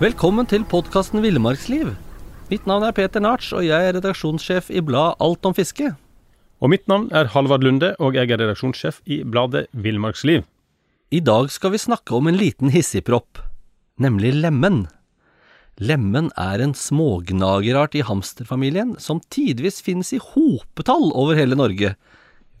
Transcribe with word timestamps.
Velkommen 0.00 0.46
til 0.48 0.62
podkasten 0.64 1.20
Villmarksliv. 1.20 1.90
Mitt 2.48 2.64
navn 2.64 2.86
er 2.86 2.94
Peter 2.96 3.20
Narts, 3.20 3.50
og 3.52 3.66
jeg 3.66 3.84
er 3.84 3.92
redaksjonssjef 3.98 4.70
i 4.72 4.80
bladet 4.80 5.18
Alt 5.20 5.44
om 5.44 5.52
fiske. 5.52 5.90
Og 6.64 6.70
mitt 6.72 6.86
navn 6.88 7.10
er 7.12 7.28
Halvard 7.34 7.66
Lunde, 7.66 7.90
og 8.00 8.16
jeg 8.16 8.30
er 8.32 8.40
redaksjonssjef 8.40 9.02
i 9.04 9.18
bladet 9.28 9.66
Villmarksliv. 9.76 10.46
I 11.12 11.20
dag 11.20 11.50
skal 11.52 11.74
vi 11.74 11.82
snakke 11.84 12.16
om 12.16 12.30
en 12.30 12.38
liten 12.40 12.72
hissigpropp, 12.72 13.42
nemlig 14.00 14.32
lemen. 14.38 14.86
Lemen 15.76 16.32
er 16.32 16.64
en 16.64 16.72
smågnagerart 16.72 18.00
i 18.00 18.06
hamsterfamilien 18.08 18.96
som 18.96 19.20
tidvis 19.28 19.82
finnes 19.84 20.14
i 20.16 20.22
hopetall 20.30 21.10
over 21.12 21.36
hele 21.36 21.60
Norge. 21.60 21.92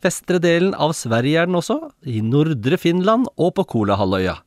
Vestre 0.04 0.44
delen 0.44 0.76
av 0.76 0.92
Sverige 0.92 1.40
er 1.40 1.48
den 1.48 1.56
også, 1.56 1.80
i 2.04 2.20
nordre 2.20 2.76
Finland 2.76 3.32
og 3.40 3.56
på 3.56 3.64
Kolahalvøya. 3.78 4.42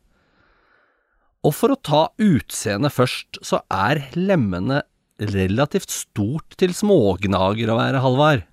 Og 1.44 1.54
for 1.56 1.74
å 1.74 1.80
ta 1.80 2.06
utseendet 2.24 2.96
først, 2.96 3.42
så 3.44 3.62
er 3.72 4.06
lemmene 4.16 4.82
relativt 5.34 5.92
stort 5.92 6.56
til 6.60 6.72
smågnager 6.76 7.72
å 7.72 7.80
være, 7.80 8.04
Halvard. 8.04 8.46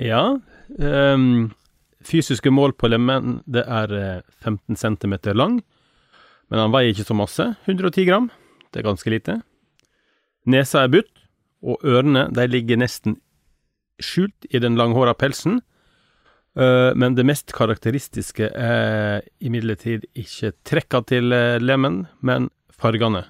Ja, 0.00 0.36
Um, 0.68 1.52
fysiske 2.04 2.50
mål 2.50 2.72
på 2.74 2.88
lemmen 2.88 3.38
det 3.46 3.64
er 3.68 3.92
eh, 3.94 4.22
15 4.42 4.76
cm 4.80 5.14
lang, 5.36 5.60
men 6.50 6.60
han 6.60 6.72
veier 6.72 6.92
ikke 6.92 7.06
så 7.08 7.16
masse, 7.16 7.46
110 7.68 8.08
gram. 8.08 8.30
Det 8.72 8.80
er 8.80 8.88
ganske 8.88 9.12
lite. 9.12 9.36
Nesa 10.50 10.84
er 10.84 10.92
butt, 10.92 11.12
og 11.64 11.84
ørene 11.84 12.26
de 12.34 12.48
ligger 12.48 12.80
nesten 12.80 13.18
skjult 14.02 14.48
i 14.50 14.60
den 14.60 14.76
langhåra 14.76 15.14
pelsen. 15.16 15.62
Eh, 16.54 16.90
men 16.94 17.16
det 17.18 17.26
mest 17.26 17.50
karakteristiske 17.54 18.50
er 18.54 19.24
imidlertid 19.42 20.06
ikke 20.14 20.52
trekka 20.66 21.02
til 21.10 21.34
eh, 21.34 21.58
lemen, 21.62 22.04
men 22.22 22.50
fargene. 22.70 23.24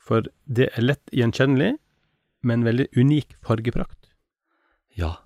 For 0.00 0.24
det 0.46 0.70
er 0.72 0.86
lett 0.86 1.12
gjenkjennelig, 1.12 1.74
men 2.46 2.64
veldig 2.64 2.88
unik 2.96 3.36
fargeprakt. 3.44 4.12
Ja, 4.96 5.16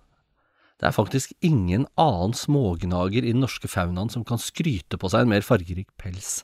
det 0.81 0.89
er 0.89 0.97
faktisk 0.97 1.35
ingen 1.45 1.85
annen 2.01 2.33
smågnager 2.35 3.23
i 3.23 3.35
den 3.35 3.45
norske 3.45 3.69
faunaen 3.69 4.11
som 4.11 4.25
kan 4.27 4.41
skryte 4.41 4.99
på 4.99 5.11
seg 5.13 5.27
en 5.27 5.35
mer 5.35 5.45
fargerik 5.47 5.91
pels. 6.01 6.41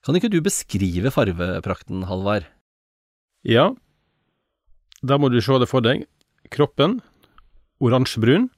Kan 0.00 0.16
ikke 0.16 0.32
du 0.32 0.40
beskrive 0.40 1.12
fargeprakten, 1.12 2.06
Halvard? 2.08 2.48
Ja, 3.44 3.68
da 5.04 5.18
må 5.20 5.28
du 5.32 5.38
se 5.44 5.60
det 5.60 5.68
for 5.68 5.84
deg. 5.84 6.06
Kroppen 6.50 6.98
oransjebrun, 7.84 8.48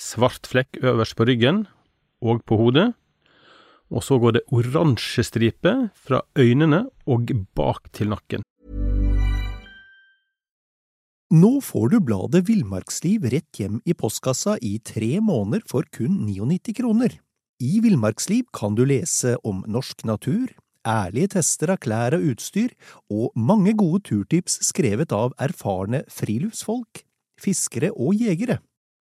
svart 0.00 0.48
flekk 0.50 0.80
øverst 0.82 1.16
på 1.18 1.26
ryggen 1.28 1.64
og 2.24 2.42
på 2.48 2.58
hodet, 2.58 2.92
og 3.94 4.02
så 4.02 4.18
går 4.18 4.38
det 4.38 4.46
oransje 4.54 5.24
striper 5.26 5.88
fra 5.94 6.22
øynene 6.38 6.86
og 7.06 7.30
bak 7.54 7.92
til 7.92 8.10
nakken. 8.14 8.42
Nå 11.34 11.58
får 11.64 11.88
du 11.90 12.00
bladet 12.04 12.44
Villmarksliv 12.46 13.24
rett 13.32 13.58
hjem 13.58 13.80
i 13.88 13.94
postkassa 13.96 14.58
i 14.62 14.76
tre 14.84 15.18
måneder 15.24 15.64
for 15.66 15.86
kun 15.90 16.20
99 16.28 16.76
kroner. 16.78 17.16
I 17.58 17.80
Villmarksliv 17.82 18.44
kan 18.54 18.76
du 18.76 18.84
lese 18.86 19.36
om 19.42 19.64
norsk 19.66 20.04
natur, 20.06 20.52
ærlige 20.86 21.32
tester 21.34 21.72
av 21.74 21.80
klær 21.82 22.14
og 22.18 22.28
utstyr, 22.34 22.74
og 23.10 23.32
mange 23.34 23.72
gode 23.78 24.04
turtips 24.10 24.60
skrevet 24.68 25.14
av 25.16 25.34
erfarne 25.42 26.04
friluftsfolk, 26.12 27.02
fiskere 27.40 27.90
og 27.96 28.14
jegere. 28.20 28.60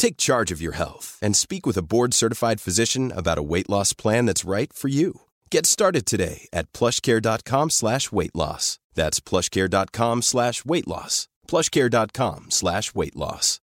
Take 0.00 0.16
charge 0.16 0.50
of 0.54 0.62
your 0.62 0.72
health 0.72 1.18
and 1.20 1.36
speak 1.36 1.66
with 1.66 1.76
a 1.76 1.82
board-certified 1.82 2.58
physician 2.58 3.12
about 3.14 3.36
a 3.38 3.42
weight 3.42 3.68
loss 3.68 3.92
plan 3.92 4.24
that's 4.24 4.48
right 4.48 4.72
for 4.72 4.88
you. 4.88 5.20
Get 5.50 5.66
started 5.66 6.06
today 6.06 6.48
at 6.54 6.72
plushcare.com 6.72 7.70
slash 7.70 8.10
weight 8.10 8.34
loss. 8.34 8.78
That's 8.94 9.20
plushcare.com 9.20 10.22
slash 10.22 10.64
weight 10.64 10.88
loss. 10.88 11.28
plushcare.com 11.46 12.46
slash 12.50 12.94
weight 12.94 13.14
loss. 13.16 13.60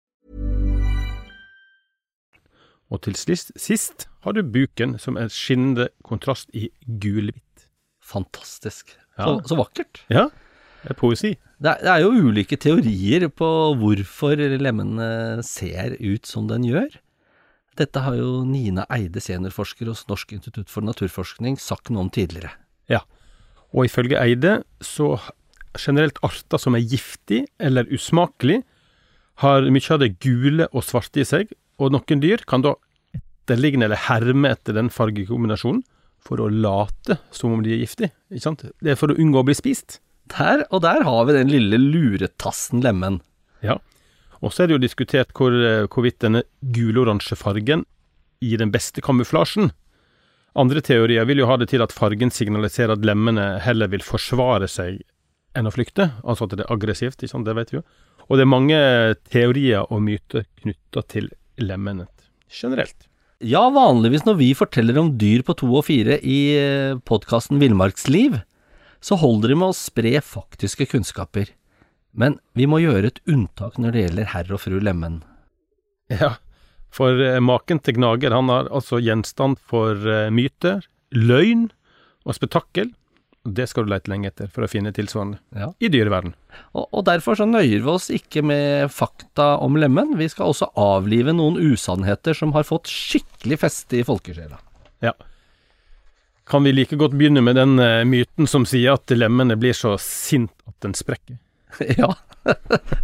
Og 2.90 3.02
til 3.02 3.16
sist, 3.16 3.52
sist 3.56 4.08
har 4.20 4.32
du 4.32 4.42
buken, 4.42 4.98
som 4.98 5.16
er 5.16 5.28
skinnende 5.28 5.88
kontrast 6.04 6.48
i 6.54 6.70
gulhvitt. 7.00 7.66
Fantastisk. 8.02 8.94
Ja. 9.18 9.24
Så, 9.24 9.48
så 9.48 9.56
vakkert. 9.58 10.04
Ja, 10.10 10.28
det 10.84 10.94
er 10.94 10.94
poesi. 10.94 11.34
Det 11.58 11.72
er, 11.72 11.82
det 11.82 11.90
er 11.90 12.02
jo 12.04 12.28
ulike 12.28 12.58
teorier 12.60 13.26
på 13.34 13.48
hvorfor 13.80 14.38
lemmene 14.62 15.42
ser 15.46 15.96
ut 15.98 16.28
som 16.28 16.46
den 16.50 16.66
gjør. 16.68 16.92
Dette 17.78 18.02
har 18.02 18.14
jo 18.18 18.44
Nina 18.46 18.84
Eide, 18.94 19.22
seniorforsker 19.22 19.90
hos 19.90 20.04
Norsk 20.10 20.34
institutt 20.34 20.70
for 20.70 20.86
naturforskning, 20.86 21.58
sagt 21.58 21.90
noe 21.90 22.06
om 22.06 22.12
tidligere. 22.14 22.52
Ja, 22.90 23.04
og 23.74 23.86
ifølge 23.86 24.18
Eide 24.18 24.60
så 24.82 25.16
generelt 25.78 26.18
arter 26.26 26.62
som 26.62 26.74
er 26.74 26.86
giftig 26.86 27.44
eller 27.62 27.90
usmakelig, 27.94 28.62
har 29.42 29.68
mye 29.70 29.94
av 29.94 30.02
det 30.02 30.16
gule 30.22 30.66
og 30.72 30.82
svarte 30.82 31.22
i 31.22 31.26
seg, 31.26 31.52
og 31.78 31.94
noen 31.94 32.22
dyr 32.22 32.42
kan 32.50 32.64
da 32.64 32.74
etterligne 33.14 33.86
eller 33.86 34.08
herme 34.08 34.50
etter 34.50 34.74
den 34.74 34.90
fargekombinasjonen 34.90 35.84
for 36.22 36.42
å 36.42 36.50
late 36.50 37.20
som 37.30 37.54
om 37.54 37.62
de 37.62 37.76
er 37.76 37.84
giftige, 37.84 38.10
ikke 38.32 38.46
sant? 38.48 38.66
Det 38.82 38.94
er 38.94 38.98
for 38.98 39.14
å 39.14 39.18
unngå 39.18 39.44
å 39.44 39.46
bli 39.46 39.54
spist. 39.54 40.00
Der, 40.34 40.64
og 40.70 40.82
der 40.84 41.04
har 41.06 41.26
vi 41.28 41.36
den 41.36 41.52
lille 41.52 41.78
luretassen 41.80 42.82
lemmen. 42.84 43.20
Ja. 43.64 43.78
Og 44.42 44.52
så 44.54 44.64
er 44.64 44.70
det 44.70 44.78
jo 44.78 44.84
diskutert 44.86 45.32
hvor, 45.36 45.52
eh, 45.52 45.86
hvorvidt 45.90 46.20
denne 46.22 46.44
gul-oransje 46.62 47.38
fargen 47.38 47.84
gir 48.44 48.60
den 48.60 48.72
beste 48.74 49.02
kamuflasjen. 49.02 49.72
Andre 50.58 50.82
teorier 50.82 51.26
vil 51.26 51.42
jo 51.42 51.48
ha 51.50 51.56
det 51.58 51.70
til 51.72 51.82
at 51.82 51.94
fargen 51.94 52.30
signaliserer 52.34 52.94
at 52.94 53.06
lemmene 53.06 53.58
heller 53.62 53.90
vil 53.90 54.04
forsvare 54.04 54.68
seg 54.70 55.02
enn 55.58 55.66
å 55.66 55.74
flykte, 55.74 56.12
altså 56.22 56.46
at 56.46 56.54
det 56.54 56.64
er 56.66 56.72
aggressivt, 56.74 57.18
ikke 57.22 57.32
sant? 57.32 57.48
det 57.48 57.56
vet 57.58 57.72
vi 57.72 57.80
jo. 57.80 57.84
Og 58.28 58.38
det 58.38 58.44
er 58.44 58.52
mange 58.52 58.78
teorier 59.32 59.86
og 59.88 60.02
myter 60.04 60.44
knytta 60.60 61.02
til 61.10 61.30
lemmene 61.58 62.06
generelt. 62.52 63.08
Ja, 63.44 63.68
vanligvis 63.70 64.24
når 64.26 64.38
vi 64.40 64.50
forteller 64.58 64.98
om 64.98 65.12
dyr 65.18 65.44
på 65.46 65.54
to 65.58 65.68
og 65.78 65.86
fire 65.86 66.18
i 66.26 66.38
podkasten 67.06 67.60
Villmarksliv, 67.62 68.40
så 69.04 69.18
holder 69.20 69.52
det 69.52 69.58
med 69.60 69.72
å 69.72 69.76
spre 69.76 70.14
faktiske 70.24 70.88
kunnskaper. 70.90 71.52
Men 72.18 72.38
vi 72.58 72.66
må 72.66 72.80
gjøre 72.82 73.12
et 73.12 73.20
unntak 73.30 73.78
når 73.78 73.94
det 73.94 74.04
gjelder 74.06 74.30
herr 74.34 74.52
og 74.56 74.62
fru 74.64 74.78
Lemmen. 74.82 75.20
Ja, 76.10 76.36
for 76.90 77.20
eh, 77.20 77.36
maken 77.44 77.82
til 77.84 77.98
gnager, 77.98 78.32
han 78.34 78.48
er 78.50 78.70
altså 78.72 78.98
gjenstand 79.02 79.60
for 79.60 79.92
eh, 80.08 80.30
myter, 80.34 80.80
løgn 81.12 81.68
og 82.24 82.34
spetakkel. 82.38 82.94
Det 83.48 83.68
skal 83.70 83.86
du 83.86 83.92
lete 83.92 84.10
lenge 84.10 84.28
etter 84.32 84.48
for 84.52 84.64
å 84.66 84.68
finne 84.68 84.90
tilsvarende 84.92 85.38
Ja. 85.56 85.68
i 85.80 85.88
dyreverden. 85.92 86.34
Og, 86.74 86.88
og 86.90 87.04
derfor 87.06 87.38
så 87.38 87.46
nøyer 87.48 87.84
vi 87.84 87.92
oss 87.92 88.08
ikke 88.12 88.42
med 88.44 88.90
fakta 88.92 89.54
om 89.64 89.76
lemmen, 89.80 90.16
vi 90.18 90.26
skal 90.28 90.50
også 90.50 90.72
avlive 90.80 91.32
noen 91.36 91.56
usannheter 91.70 92.36
som 92.36 92.52
har 92.56 92.66
fått 92.68 92.90
skikkelig 92.92 93.60
feste 93.62 94.00
i 94.00 94.04
folkesjela. 94.08 94.58
Ja. 95.04 95.14
Kan 96.48 96.64
vi 96.64 96.72
like 96.72 96.96
godt 96.96 97.12
begynne 97.18 97.42
med 97.44 97.58
den 97.58 97.78
eh, 97.82 98.04
myten 98.08 98.48
som 98.48 98.64
sier 98.68 98.94
at 98.96 99.12
lemmene 99.12 99.56
blir 99.60 99.76
så 99.76 99.96
sint 100.00 100.52
at 100.68 100.76
den 100.84 100.94
sprekker? 100.96 101.36
ja, 102.00 102.08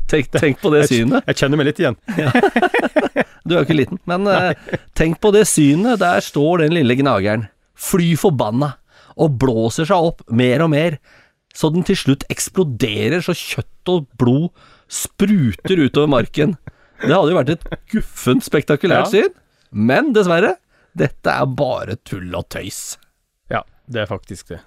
tenk, 0.08 0.30
tenk 0.32 0.62
på 0.62 0.70
det 0.72 0.86
synet. 0.88 1.26
Jeg 1.28 1.36
kjenner 1.42 1.60
meg 1.60 1.68
litt 1.72 1.82
igjen. 1.84 1.98
Du 3.44 3.52
er 3.52 3.58
jo 3.60 3.66
ikke 3.66 3.74
liten, 3.76 3.98
men 4.08 4.22
Nei. 4.24 4.54
tenk 4.96 5.18
på 5.20 5.28
det 5.34 5.42
synet. 5.50 5.98
Der 6.00 6.22
står 6.24 6.62
den 6.62 6.72
lille 6.72 6.94
gnageren, 6.96 7.42
fly 7.76 8.14
forbanna, 8.16 8.70
og 9.20 9.34
blåser 9.42 9.84
seg 9.90 10.06
opp 10.08 10.22
mer 10.32 10.64
og 10.64 10.70
mer, 10.72 10.96
så 11.52 11.68
den 11.74 11.84
til 11.84 11.98
slutt 12.00 12.24
eksploderer 12.32 13.20
så 13.22 13.34
kjøtt 13.36 13.92
og 13.92 14.06
blod 14.18 14.48
spruter 14.88 15.84
utover 15.84 16.08
marken. 16.16 16.56
Det 17.04 17.12
hadde 17.12 17.34
jo 17.34 17.36
vært 17.36 17.52
et 17.58 17.68
guffent 17.92 18.48
spektakulært 18.48 19.12
Ja. 19.12 19.26
syn, 19.28 19.36
men 19.76 20.14
dessverre, 20.16 20.54
dette 20.96 21.36
er 21.36 21.44
bare 21.52 21.98
tull 22.00 22.32
og 22.40 22.48
tøys. 22.48 22.94
Det 23.86 24.04
er 24.04 24.10
faktisk 24.10 24.54
det. 24.54 24.60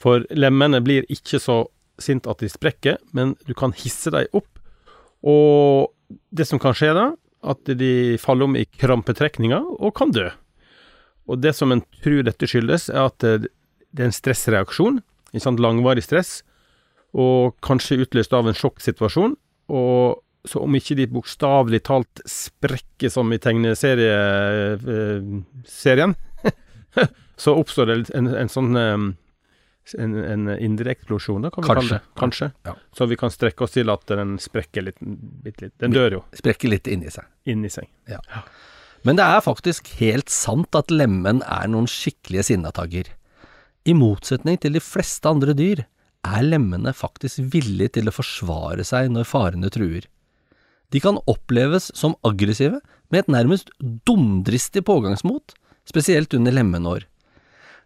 For 0.00 0.24
lemmene 0.32 0.80
blir 0.84 1.08
ikke 1.12 1.40
så 1.42 1.62
sint 2.00 2.28
at 2.30 2.40
de 2.40 2.48
sprekker, 2.48 2.96
men 3.12 3.34
du 3.46 3.52
kan 3.56 3.74
hisse 3.76 4.12
dem 4.12 4.30
opp. 4.36 4.48
Og 5.20 5.90
det 6.32 6.46
som 6.48 6.60
kan 6.62 6.76
skje 6.76 6.94
da, 6.96 7.10
at 7.40 7.72
de 7.80 8.16
faller 8.20 8.48
om 8.48 8.56
i 8.56 8.64
krampetrekninger 8.64 9.64
og 9.80 9.94
kan 9.96 10.12
dø. 10.12 10.28
Og 11.30 11.40
det 11.40 11.54
som 11.56 11.72
en 11.72 11.84
tror 12.02 12.24
dette 12.26 12.48
skyldes, 12.48 12.88
er 12.90 13.06
at 13.06 13.18
det 13.20 14.00
er 14.00 14.08
en 14.08 14.14
stressreaksjon, 14.14 15.00
ikke 15.30 15.44
sant, 15.44 15.62
langvarig 15.62 16.02
stress, 16.04 16.40
og 17.16 17.56
kanskje 17.64 18.00
utløst 18.04 18.34
av 18.36 18.48
en 18.48 18.56
sjokksituasjon. 18.56 19.36
Og 19.70 20.20
så 20.48 20.62
om 20.64 20.74
ikke 20.74 20.96
de 20.98 21.06
bokstavelig 21.10 21.82
talt 21.86 22.22
sprekker 22.28 23.12
som 23.12 23.32
i 23.34 23.38
tegneserien, 23.42 24.80
så 27.44 27.56
oppstår 27.58 27.90
det 27.90 27.98
en, 28.16 28.30
en 28.34 28.52
sånn 28.52 28.76
um, 28.76 29.10
en, 29.98 30.14
en 30.14 30.48
indre 30.58 30.92
eksplosjon, 30.94 31.42
da, 31.42 31.50
kan 31.50 31.64
vi 31.64 31.70
kalle 31.72 31.96
det. 31.96 32.00
Kanskje. 32.18 32.50
Ja. 32.66 32.74
Så 32.96 33.06
vi 33.10 33.18
kan 33.18 33.32
strekke 33.32 33.64
oss 33.66 33.74
til 33.74 33.90
at 33.92 34.04
den 34.10 34.36
sprekker 34.42 34.84
litt, 34.86 35.00
bitte 35.00 35.66
litt. 35.66 35.76
Den 35.82 35.94
dør 35.96 36.18
jo 36.18 36.20
Sprekker 36.36 36.70
litt 36.70 36.90
inni 36.90 37.10
seg. 37.10 37.26
inni 37.50 37.70
seg. 37.72 37.88
Men 39.06 39.16
det 39.16 39.24
er 39.24 39.40
faktisk 39.44 39.88
helt 40.00 40.30
sant 40.32 40.76
at 40.76 40.92
lemen 40.92 41.40
er 41.46 41.70
noen 41.72 41.88
skikkelige 41.90 42.50
sinnatagger. 42.50 43.08
I 43.88 43.96
motsetning 43.96 44.60
til 44.60 44.76
de 44.76 44.84
fleste 44.84 45.30
andre 45.30 45.56
dyr 45.56 45.86
er 46.28 46.44
lemmene 46.44 46.92
faktisk 46.92 47.40
villige 47.54 47.96
til 47.96 48.10
å 48.10 48.14
forsvare 48.14 48.84
seg 48.84 49.08
når 49.14 49.28
farene 49.28 49.70
truer. 49.72 50.04
De 50.92 51.00
kan 51.00 51.20
oppleves 51.30 51.88
som 51.96 52.16
aggressive, 52.26 52.80
med 53.10 53.24
et 53.24 53.32
nærmest 53.32 53.72
dumdristig 54.06 54.84
pågangsmot, 54.86 55.54
spesielt 55.88 56.34
under 56.36 56.54
lemenår. 56.54 57.06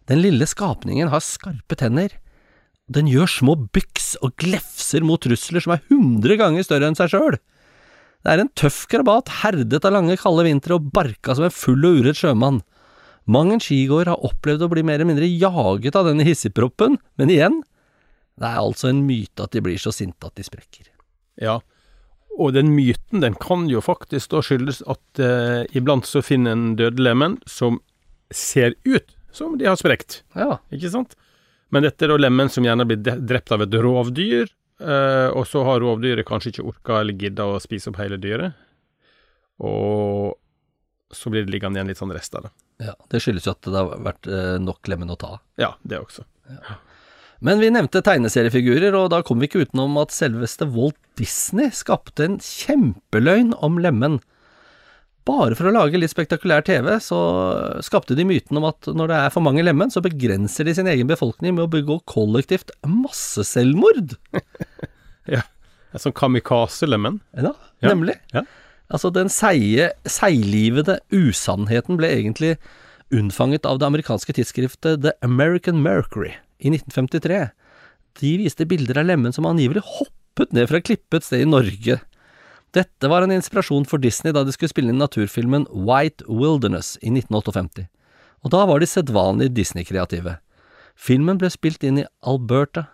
Den 0.09 0.21
lille 0.21 0.45
skapningen 0.49 1.09
har 1.09 1.23
skarpe 1.25 1.77
tenner. 1.79 2.13
Den 2.91 3.09
gjør 3.09 3.29
små 3.31 3.55
byks 3.73 4.13
og 4.21 4.35
glefser 4.41 5.05
mot 5.05 5.21
trusler 5.23 5.63
som 5.63 5.73
er 5.73 5.85
hundre 5.89 6.37
ganger 6.37 6.65
større 6.65 6.91
enn 6.91 6.97
seg 6.97 7.15
sjøl. 7.15 7.39
Det 8.25 8.33
er 8.33 8.41
en 8.41 8.51
tøff 8.57 8.85
krabat, 8.89 9.29
herdet 9.43 9.85
av 9.85 9.93
lange, 9.93 10.17
kalde 10.17 10.45
vintre 10.47 10.77
og 10.77 10.89
barka 10.93 11.35
som 11.37 11.45
en 11.45 11.53
full 11.53 11.83
og 11.85 12.01
uredd 12.01 12.17
sjømann. 12.17 12.61
Mang 13.29 13.51
en 13.53 13.61
skigåer 13.61 14.09
har 14.09 14.21
opplevd 14.25 14.65
å 14.65 14.69
bli 14.69 14.83
mer 14.85 14.99
eller 14.99 15.09
mindre 15.09 15.29
jaget 15.29 15.97
av 15.97 16.09
denne 16.09 16.25
hissigproppen, 16.25 16.99
men 17.17 17.33
igjen, 17.33 17.59
det 18.37 18.49
er 18.49 18.61
altså 18.61 18.91
en 18.91 19.05
myte 19.07 19.45
at 19.45 19.53
de 19.55 19.61
blir 19.65 19.81
så 19.81 19.93
sinte 19.93 20.29
at 20.29 20.37
de 20.37 20.45
sprekker. 20.45 20.89
Ja, 21.41 21.59
og 22.35 22.53
den 22.55 22.73
myten 22.75 23.23
den 23.23 23.35
kan 23.39 23.67
jo 23.71 23.81
faktisk 23.83 24.33
da 24.33 24.41
skyldes 24.43 24.81
at 24.91 25.21
eh, 25.23 25.63
iblant 25.77 26.07
så 26.07 26.21
finner 26.25 26.55
en 26.55 26.73
dødelemen 26.79 27.37
som 27.49 27.79
ser 28.33 28.75
ut 28.83 29.15
som 29.35 29.57
de 29.59 29.67
har 29.67 29.75
sprekt, 29.79 30.21
Ja, 30.35 30.59
ikke 30.71 30.91
sant? 30.93 31.15
Men 31.73 31.83
dette 31.83 32.05
er 32.05 32.13
da 32.13 32.17
lemen 32.21 32.47
som 32.51 32.63
gjerne 32.63 32.85
blir 32.87 33.01
drept 33.03 33.51
av 33.51 33.65
et 33.65 33.73
rovdyr, 33.83 34.47
eh, 34.79 35.27
og 35.35 35.43
så 35.49 35.63
har 35.67 35.81
rovdyret 35.83 36.27
kanskje 36.27 36.53
ikke 36.53 36.67
orka 36.69 36.99
eller 37.01 37.17
gidda 37.19 37.47
å 37.51 37.59
spise 37.59 37.91
opp 37.91 37.99
hele 37.99 38.19
dyret. 38.21 38.55
Og 39.59 40.35
så 41.15 41.31
blir 41.31 41.45
det 41.45 41.51
liggende 41.55 41.79
igjen 41.79 41.91
litt 41.91 41.99
sånn 41.99 42.13
rest 42.15 42.35
av 42.35 42.47
det. 42.47 42.53
ja, 42.87 42.95
det 43.11 43.21
skyldes 43.23 43.47
jo 43.47 43.53
at 43.55 43.67
det 43.67 43.75
har 43.75 43.91
vært 44.07 44.27
eh, 44.27 44.55
nok 44.63 44.87
lemen 44.91 45.11
å 45.11 45.19
ta 45.19 45.35
av. 45.37 45.43
Ja, 45.59 45.73
det 45.83 45.99
også. 45.99 46.23
Men 47.45 47.59
vi 47.61 47.69
nevnte 47.69 48.01
tegneseriefigurer, 48.01 48.95
og 48.97 49.11
da 49.13 49.19
kom 49.25 49.37
vi 49.41 49.45
ikke 49.49 49.65
utenom 49.67 49.99
at 50.01 50.13
selveste 50.15 50.65
Walt 50.73 50.97
Disney 51.19 51.69
skapte 51.75 52.25
en 52.25 52.39
kjempeløgn 52.41 53.51
om 53.65 53.77
Lemmen. 53.83 54.17
Bare 55.25 55.57
for 55.57 55.69
å 55.69 55.73
lage 55.73 55.97
litt 55.97 56.13
spektakulær 56.13 56.61
TV, 56.65 56.87
så 57.01 57.17
skapte 57.85 58.17
de 58.17 58.25
myten 58.29 58.57
om 58.59 58.67
at 58.69 58.89
når 58.93 59.09
det 59.09 59.19
er 59.23 59.31
for 59.33 59.45
mange 59.45 59.63
lemen, 59.65 59.89
så 59.93 60.01
begrenser 60.05 60.67
de 60.67 60.75
sin 60.77 60.89
egen 60.89 61.09
befolkning 61.09 61.55
med 61.57 61.65
å 61.65 61.71
begå 61.77 61.99
kollektivt 62.09 62.73
masseselvmord. 62.85 64.17
En 65.95 66.01
sånn 66.03 66.11
kamikaze-lemen. 66.11 67.21
Ja, 67.39 67.53
Ja. 67.79 67.87
nemlig. 67.93 68.17
Ja. 68.33 68.41
Altså, 68.91 69.07
den 69.15 69.29
seige, 69.31 69.93
seiglivede 70.03 70.97
usannheten 71.07 71.95
ble 71.95 72.09
egentlig 72.11 72.57
unnfanget 73.15 73.65
av 73.65 73.79
det 73.79 73.87
amerikanske 73.87 74.35
tidsskriftet 74.35 75.05
The 75.05 75.13
American 75.23 75.79
Mercury 75.81 76.33
i 76.59 76.71
1953. 76.71 77.39
De 78.21 78.35
viste 78.39 78.67
bilder 78.69 79.01
av 79.01 79.09
Lemmen 79.09 79.35
som 79.35 79.47
angivelig 79.49 79.83
hoppet 79.85 80.53
ned 80.55 80.69
fra 80.71 80.81
klippet 80.83 81.21
et 81.21 81.27
sted 81.27 81.43
i 81.43 81.49
Norge. 81.49 81.99
Dette 82.75 83.09
var 83.11 83.23
en 83.23 83.31
inspirasjon 83.31 83.87
for 83.87 84.01
Disney 84.03 84.35
da 84.35 84.43
de 84.43 84.51
skulle 84.55 84.71
spille 84.71 84.91
inn 84.91 84.99
naturfilmen 84.99 85.67
White 85.71 86.27
Wilderness 86.27 86.95
i 87.01 87.11
1958. 87.13 87.87
Og 88.43 88.51
da 88.53 88.65
var 88.67 88.81
de 88.81 88.89
sedvanlig 88.89 89.49
Disney-kreative. 89.55 90.37
Filmen 90.95 91.39
ble 91.39 91.49
spilt 91.51 91.83
inn 91.83 92.03
i 92.03 92.07
Alberta 92.23 92.87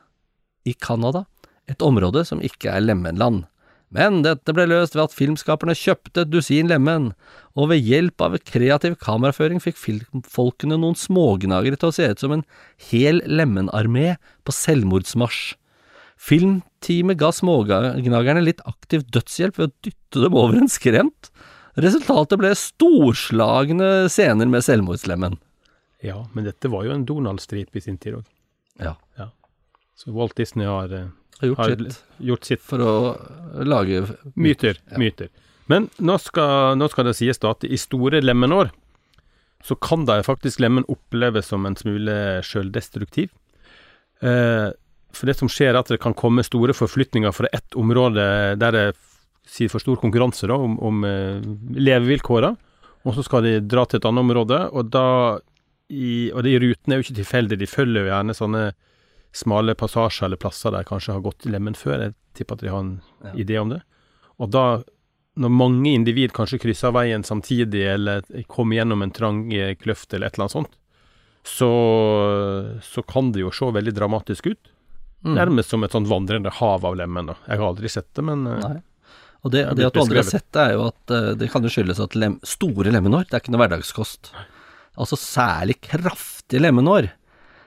i 0.65 0.73
Canada, 0.73 1.25
et 1.69 1.81
område 1.85 2.23
som 2.27 2.41
ikke 2.45 2.69
er 2.73 2.83
lemenland. 2.85 3.45
Men 3.91 4.21
dette 4.23 4.53
ble 4.55 4.69
løst 4.71 4.95
ved 4.95 5.03
at 5.09 5.15
filmskaperne 5.15 5.75
kjøpte 5.75 6.23
et 6.23 6.31
dusin 6.31 6.69
lemen, 6.71 7.09
og 7.59 7.71
ved 7.73 7.83
hjelp 7.83 8.23
av 8.23 8.38
kreativ 8.47 8.95
kameraføring 9.03 9.59
fikk 9.63 9.79
filmfolkene 9.79 10.77
noen 10.79 10.95
smågnagere 10.95 11.79
til 11.79 11.91
å 11.91 11.95
se 11.97 12.07
ut 12.07 12.23
som 12.23 12.38
en 12.38 12.45
hel 12.89 13.19
lemenarmé 13.27 14.15
på 14.47 14.55
selvmordsmarsj. 14.55 15.57
Filmteamet 16.21 17.17
ga 17.19 17.31
smågnagerne 17.33 18.43
litt 18.45 18.61
aktiv 18.69 19.03
dødshjelp 19.11 19.57
ved 19.57 19.67
å 19.67 19.75
dytte 19.88 20.23
dem 20.23 20.37
over 20.37 20.59
en 20.59 20.69
skrent. 20.71 21.31
Resultatet 21.81 22.39
ble 22.39 22.51
storslagne 22.55 23.89
scener 24.11 24.47
med 24.51 24.63
selvmordslemmen. 24.63 25.39
Ja, 26.05 26.21
men 26.33 26.45
dette 26.47 26.69
var 26.71 26.85
jo 26.85 26.94
en 26.94 27.07
Donald-stripe 27.09 27.77
i 27.77 27.83
sin 27.83 27.97
tid 28.01 28.21
òg. 28.21 28.29
Ja, 28.81 28.95
Så 29.97 30.09
Walt 30.15 30.33
Disney 30.33 30.65
har, 30.65 30.91
eh, 30.91 31.09
har 31.41 31.51
gjort 31.51 31.61
har 31.63 31.73
sitt 31.75 32.01
gjort 32.31 32.47
sitt 32.47 32.61
for 32.65 32.83
å 32.85 32.93
lage 33.67 34.03
Myter. 34.35 34.77
myter. 34.97 35.31
Men 35.71 35.89
nå 36.03 36.17
skal, 36.21 36.77
nå 36.77 36.88
skal 36.91 37.07
det 37.07 37.17
sies 37.19 37.39
da 37.41 37.53
at 37.55 37.65
i 37.65 37.79
store 37.79 38.21
lemenår 38.23 38.71
så 39.65 39.77
kan 39.77 40.07
da 40.07 40.17
faktisk 40.25 40.61
lemen 40.61 40.88
oppleves 40.89 41.51
som 41.51 41.67
en 41.69 41.77
smule 41.77 42.15
sjøldestruktiv. 42.45 43.29
Eh, 44.25 44.69
for 45.11 45.29
det 45.29 45.38
som 45.38 45.49
skjer 45.51 45.73
er 45.73 45.81
at 45.81 45.91
det 45.91 46.01
kan 46.01 46.15
komme 46.17 46.45
store 46.45 46.73
forflytninger 46.73 47.33
fra 47.35 47.49
ett 47.53 47.77
område 47.77 48.25
der 48.61 48.75
det 48.75 48.85
sier 49.51 49.71
for 49.71 49.83
stor 49.83 49.99
konkurranse 50.01 50.49
da, 50.49 50.57
om, 50.57 50.77
om 50.81 51.05
eh, 51.05 51.41
levevilkåra, 51.77 52.53
og 53.01 53.17
så 53.17 53.25
skal 53.25 53.45
de 53.45 53.55
dra 53.65 53.85
til 53.89 53.99
et 53.99 54.05
annet 54.07 54.25
område, 54.25 54.59
og 54.71 54.91
da 54.94 55.07
i, 55.91 56.31
Og 56.31 56.45
de 56.45 56.53
rutene 56.55 56.95
er 56.95 57.01
jo 57.01 57.03
ikke 57.03 57.17
tilfeldige, 57.17 57.59
de 57.59 57.67
følger 57.67 58.05
jo 58.05 58.07
gjerne 58.13 58.35
sånne 58.37 58.59
smale 59.33 59.75
passasjer 59.80 60.25
eller 60.28 60.38
plasser 60.42 60.72
der 60.75 60.83
kanskje 60.88 61.13
har 61.16 61.22
gått 61.24 61.45
lemmen 61.48 61.75
før. 61.78 62.01
Jeg 62.07 62.16
tipper 62.38 62.57
at 62.57 62.66
de 62.66 62.69
har 62.74 62.80
en 62.83 63.01
Ja. 63.24 63.31
idé 63.33 63.60
om 63.62 63.69
det. 63.69 63.81
Og 64.39 64.50
da, 64.51 64.81
når 65.38 65.50
mange 65.54 65.94
individ 65.94 66.33
kanskje 66.33 66.60
krysser 66.60 66.92
veien 66.92 67.24
samtidig, 67.24 67.86
eller 67.94 68.22
kommer 68.48 68.75
gjennom 68.80 69.01
en 69.04 69.12
trang 69.12 69.45
eh, 69.54 69.75
kløft 69.75 70.13
eller 70.13 70.28
et 70.28 70.33
eller 70.36 70.48
annet 70.50 70.57
sånt, 70.57 70.78
så, 71.44 71.69
så 72.83 73.01
kan 73.07 73.31
det 73.33 73.42
jo 73.42 73.51
se 73.56 73.66
veldig 73.74 73.94
dramatisk 73.98 74.51
ut. 74.51 74.72
Mm. 75.25 75.36
Nærmest 75.38 75.69
som 75.69 75.83
et 75.85 75.94
sånt 75.94 76.09
vandrende 76.09 76.50
hav 76.57 76.85
av 76.85 76.95
lemmen. 76.97 77.28
da. 77.31 77.35
Jeg 77.47 77.59
har 77.61 77.68
aldri 77.71 77.90
sett 77.90 78.09
det, 78.18 78.23
men 78.26 78.47
eh, 78.50 78.59
Nei. 78.66 78.80
Og 79.42 79.50
det, 79.54 79.64
det 79.73 79.88
at 79.88 79.95
du 79.95 80.02
aldri 80.04 80.19
har 80.21 80.28
sett 80.28 80.45
det, 80.54 80.61
er 80.68 80.76
jo 80.76 80.83
at 80.92 81.14
eh, 81.16 81.31
det 81.40 81.47
kan 81.54 81.64
jo 81.66 81.69
skyldes 81.73 82.02
at 82.04 82.14
lem, 82.18 82.35
store 82.45 82.92
lemenår, 82.94 83.26
det 83.30 83.38
er 83.38 83.42
ikke 83.42 83.54
noe 83.56 83.64
hverdagskost. 83.64 84.33
Altså 85.02 85.18
særlig 85.18 85.80
kraftige 85.81 86.61
lemenår 86.61 87.07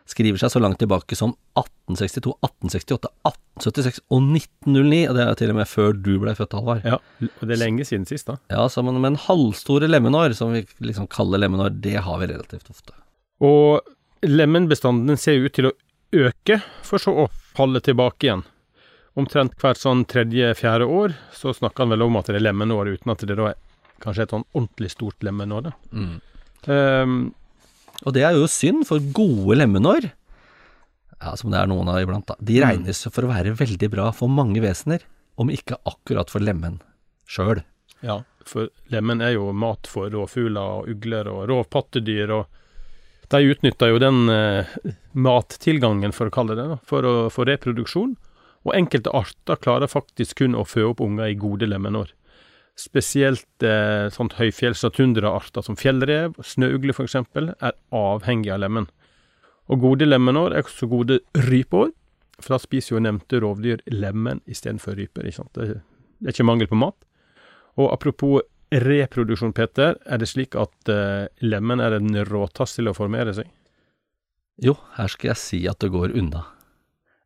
skriver 0.09 0.41
seg 0.41 0.53
så 0.53 0.61
langt 0.61 0.79
tilbake 0.83 1.17
som 1.17 1.33
1862, 1.57 2.35
1868, 2.45 3.09
1876 3.25 4.01
og 4.13 4.27
1909, 4.37 4.99
og 5.09 5.17
det 5.17 5.25
er 5.25 5.39
til 5.41 5.53
og 5.55 5.59
med 5.61 5.71
før 5.71 5.97
du 5.97 6.13
ble 6.21 6.35
født, 6.37 6.57
Halvard. 6.59 6.85
ja, 6.85 6.99
og 7.25 7.45
det 7.45 7.57
er 7.57 7.63
lenge 7.63 7.87
siden 7.89 8.05
sist, 8.09 8.29
da. 8.29 8.37
Ja, 8.53 8.67
så 8.69 8.85
men, 8.85 9.01
men 9.01 9.17
halvstore 9.21 9.89
lemenår, 9.89 10.37
som 10.37 10.53
vi 10.53 10.65
liksom 10.85 11.09
kaller 11.13 11.41
lemenår, 11.41 11.77
det 11.85 11.97
har 12.05 12.21
vi 12.21 12.29
relativt 12.33 12.69
ofte. 12.73 12.97
Og 13.45 13.81
lemenbestanden 14.25 15.17
ser 15.21 15.41
ut 15.45 15.55
til 15.57 15.71
å 15.71 15.77
øke, 16.15 16.61
for 16.85 17.03
så 17.03 17.15
å 17.25 17.29
falle 17.57 17.81
tilbake 17.85 18.29
igjen. 18.29 18.45
Omtrent 19.19 19.55
hvert 19.63 19.79
sånn 19.79 20.03
tredje-fjerde 20.11 20.87
år 20.91 21.15
så 21.33 21.53
snakker 21.55 21.85
han 21.85 21.95
vel 21.95 22.05
om 22.07 22.17
at 22.19 22.29
det 22.29 22.41
er 22.41 22.49
lemenår, 22.49 22.97
uten 22.99 23.13
at 23.15 23.23
det 23.23 23.37
da 23.39 23.53
er 23.53 23.59
kanskje 24.03 24.27
et 24.27 24.35
sånn 24.35 24.47
ordentlig 24.53 24.91
stort 24.91 25.23
lemenår. 25.25 25.69
da. 25.69 25.75
Ehm, 26.75 27.19
Og 28.03 28.15
det 28.17 28.25
er 28.27 28.37
jo 28.37 28.51
synd, 28.51 28.85
for 28.89 29.03
gode 29.15 29.59
lemenår, 29.61 30.11
ja, 31.21 31.35
som 31.39 31.53
det 31.53 31.61
er 31.61 31.71
noen 31.71 31.89
av 31.89 32.03
iblant, 32.03 32.27
da, 32.29 32.37
de 32.43 32.59
regnes 32.65 33.05
for 33.07 33.25
å 33.25 33.31
være 33.31 33.55
veldig 33.57 33.91
bra 33.93 34.11
for 34.17 34.33
mange 34.33 34.61
vesener, 34.65 35.07
om 35.41 35.51
ikke 35.51 35.79
akkurat 35.89 36.31
for 36.31 36.45
lemen 36.45 36.81
sjøl. 37.31 37.63
ja, 38.05 38.21
for 38.45 38.69
lemen 38.93 39.23
er 39.25 39.37
jo 39.39 39.49
mat 39.57 39.89
for 39.89 40.13
rovfugler 40.13 40.83
og 40.83 40.91
ugler 40.93 41.31
og 41.33 41.47
rovpattedyr, 41.49 42.35
og 42.35 43.33
de 43.33 43.41
utnytter 43.55 43.91
jo 43.91 44.03
den 44.03 44.29
eh, 44.29 44.75
mattilgangen, 45.17 46.13
for 46.13 46.29
å 46.29 46.35
kalle 46.35 46.59
det 46.59 46.67
det, 46.69 46.79
for, 46.87 47.07
å, 47.09 47.15
for 47.33 47.49
reproduksjon. 47.49 48.13
Og 48.65 48.77
enkelte 48.77 49.13
arter 49.13 49.59
klarer 49.61 49.91
faktisk 49.91 50.39
kun 50.41 50.55
å 50.57 50.65
fø 50.69 50.91
opp 50.91 51.03
unger 51.05 51.33
i 51.33 51.39
gode 51.41 51.69
lemenår. 51.69 52.13
Spesielt 52.75 53.63
eh, 53.63 54.09
sånt 54.11 54.35
høyfjells- 54.39 54.83
og 54.87 54.97
tundraarter 54.97 55.63
som 55.63 55.79
fjellrev, 55.79 56.35
snøugle 56.43 56.95
f.eks., 56.95 57.15
er 57.15 57.77
avhengig 57.95 58.51
av 58.51 58.65
lemen. 58.65 58.89
Og 59.71 59.81
gode 59.81 60.09
lemenår 60.09 60.57
er 60.57 60.67
også 60.67 60.89
gode 60.91 61.21
rypeår, 61.39 61.93
for 62.41 62.57
da 62.57 62.59
spiser 62.59 62.97
jo 62.97 63.05
nevnte 63.05 63.39
rovdyr 63.41 63.85
lemen 63.95 64.43
istedenfor 64.51 64.99
ryper. 64.99 65.29
Ikke 65.29 65.39
sant? 65.39 65.55
Det, 65.55 65.79
det 66.19 66.33
er 66.33 66.35
ikke 66.35 66.49
mangel 66.51 66.71
på 66.71 66.81
mat. 66.81 66.99
Og 67.79 67.93
apropos 67.95 68.43
reproduksjon, 68.75 69.55
Peter, 69.55 69.95
er 70.05 70.19
det 70.19 70.29
slik 70.31 70.59
at 70.59 70.91
eh, 70.91 71.31
lemen 71.47 71.83
er 71.83 71.99
en 72.01 72.25
råtass 72.27 72.75
til 72.79 72.91
å 72.91 72.97
formere 72.97 73.37
seg? 73.37 73.51
Jo, 74.63 74.77
her 74.99 75.11
skal 75.11 75.33
jeg 75.33 75.43
si 75.43 75.63
at 75.71 75.81
det 75.83 75.93
går 75.95 76.15
unna. 76.19 76.45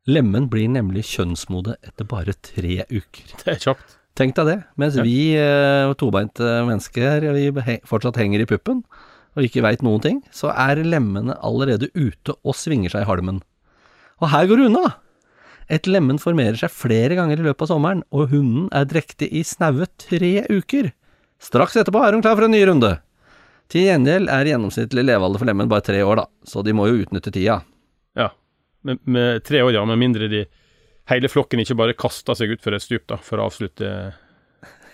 Lemen 0.08 0.46
blir 0.48 0.70
nemlig 0.72 1.04
kjønnsmode 1.10 1.76
etter 1.84 2.08
bare 2.08 2.36
tre 2.40 2.84
uker. 2.88 3.34
Det 3.42 3.56
er 3.56 3.64
kjapt. 3.64 3.97
Tenk 4.18 4.34
deg 4.34 4.48
det. 4.50 4.56
Mens 4.80 4.96
Ja. 4.98 5.04
vi 5.06 5.18
eh, 5.38 5.92
tobeinte 5.94 6.42
mennesker 6.66 7.22
vi 7.36 7.44
he- 7.62 7.80
fortsatt 7.86 8.18
henger 8.18 8.42
i 8.42 8.48
puppen 8.50 8.82
og 9.38 9.44
ikke 9.46 9.62
veit 9.62 9.84
noen 9.86 10.02
ting, 10.02 10.16
så 10.34 10.50
er 10.50 10.80
lemmene 10.82 11.36
allerede 11.46 11.86
ute 11.94 12.34
og 12.42 12.56
svinger 12.58 12.90
seg 12.90 13.04
i 13.04 13.06
halmen. 13.10 13.38
Og 14.20 14.32
her 14.32 14.48
går 14.50 14.58
det 14.58 14.66
unna! 14.72 14.94
Et 15.70 15.84
lemen 15.86 16.18
formerer 16.18 16.56
seg 16.58 16.72
flere 16.72 17.14
ganger 17.14 17.38
i 17.38 17.44
løpet 17.44 17.62
av 17.66 17.68
sommeren, 17.70 18.00
og 18.10 18.30
hunden 18.32 18.70
er 18.74 18.86
drektig 18.88 19.28
i 19.30 19.42
snaue 19.46 19.86
tre 20.00 20.30
uker. 20.50 20.90
Straks 21.38 21.76
etterpå 21.76 22.00
er 22.02 22.16
hun 22.16 22.24
klar 22.24 22.34
for 22.34 22.48
en 22.48 22.54
ny 22.56 22.64
runde. 22.66 22.94
Til 23.68 23.84
gjengjeld 23.84 24.30
er 24.32 24.48
gjennomsnittlig 24.48 25.04
levealder 25.04 25.38
for 25.38 25.46
lemen 25.46 25.68
bare 25.70 25.84
tre 25.84 26.00
år, 26.02 26.22
da, 26.22 26.26
så 26.48 26.64
de 26.64 26.72
må 26.74 26.88
jo 26.88 27.04
utnytte 27.04 27.30
tida. 27.30 27.60
Ja. 28.16 28.30
Med, 28.82 28.98
med 29.04 29.44
tre 29.44 29.60
år, 29.62 29.74
ja. 29.76 29.84
Med 29.84 30.00
mindre 30.00 30.26
de 30.32 30.46
hele 31.08 31.30
flokken 31.32 31.62
ikke 31.62 31.76
bare 31.78 31.96
kasta 31.98 32.36
seg 32.38 32.54
utfor 32.56 32.76
et 32.76 32.84
stup 32.84 33.06
da, 33.10 33.18
for 33.22 33.40
å 33.40 33.48
avslutte 33.48 33.90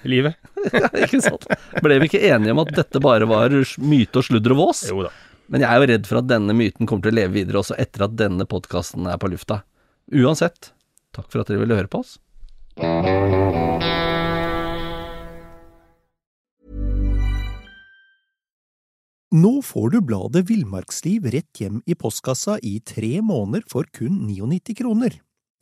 livet. 0.08 0.36
ikke 1.04 1.22
sant? 1.24 1.46
Ble 1.82 1.98
vi 2.02 2.10
ikke 2.10 2.24
enige 2.28 2.54
om 2.54 2.62
at 2.64 2.74
dette 2.76 3.02
bare 3.02 3.28
var 3.28 3.54
myte 3.82 4.20
og 4.20 4.28
sludder 4.28 4.54
og 4.54 4.60
vås? 4.66 4.84
Jo 4.90 5.06
da. 5.06 5.12
Men 5.52 5.64
jeg 5.64 5.70
er 5.70 5.80
jo 5.80 5.88
redd 5.90 6.06
for 6.08 6.20
at 6.22 6.28
denne 6.30 6.56
myten 6.56 6.88
kommer 6.88 7.04
til 7.04 7.12
å 7.12 7.18
leve 7.20 7.36
videre 7.36 7.60
også 7.60 7.76
etter 7.80 8.06
at 8.06 8.16
denne 8.16 8.46
podkasten 8.48 9.08
er 9.10 9.20
på 9.20 9.28
lufta. 9.32 9.60
Uansett, 10.14 10.72
takk 11.16 11.28
for 11.32 11.42
at 11.42 11.50
dere 11.50 11.64
ville 11.64 11.76
høre 11.76 11.90
på 11.90 12.00
oss. 12.04 12.16
Nå 19.34 19.52
får 19.66 19.90
du 19.90 19.98
bladet 20.06 20.44
Villmarksliv 20.46 21.26
rett 21.34 21.60
hjem 21.60 21.80
i 21.90 21.96
postkassa 21.98 22.56
i 22.62 22.76
tre 22.86 23.18
måneder 23.18 23.64
for 23.68 23.88
kun 23.90 24.28
99 24.28 24.76
kroner. 24.78 25.16